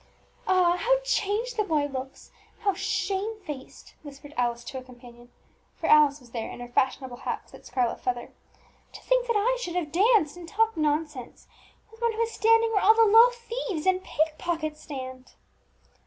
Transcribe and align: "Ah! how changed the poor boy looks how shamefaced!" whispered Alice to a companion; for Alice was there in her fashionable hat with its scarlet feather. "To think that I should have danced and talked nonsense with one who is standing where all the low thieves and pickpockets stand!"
"Ah! 0.47 0.77
how 0.77 0.99
changed 1.03 1.57
the 1.57 1.63
poor 1.63 1.87
boy 1.87 1.99
looks 1.99 2.31
how 2.61 2.73
shamefaced!" 2.73 3.93
whispered 4.01 4.33
Alice 4.35 4.63
to 4.63 4.79
a 4.79 4.83
companion; 4.83 5.29
for 5.75 5.85
Alice 5.85 6.19
was 6.19 6.31
there 6.31 6.49
in 6.49 6.59
her 6.59 6.67
fashionable 6.67 7.17
hat 7.17 7.43
with 7.45 7.53
its 7.53 7.69
scarlet 7.69 8.01
feather. 8.01 8.33
"To 8.93 9.01
think 9.01 9.27
that 9.27 9.35
I 9.37 9.57
should 9.61 9.75
have 9.75 9.91
danced 9.91 10.37
and 10.37 10.47
talked 10.49 10.75
nonsense 10.75 11.45
with 11.91 12.01
one 12.01 12.13
who 12.13 12.21
is 12.21 12.31
standing 12.31 12.71
where 12.71 12.81
all 12.81 12.95
the 12.95 13.05
low 13.05 13.29
thieves 13.29 13.85
and 13.85 14.03
pickpockets 14.03 14.81
stand!" 14.81 15.33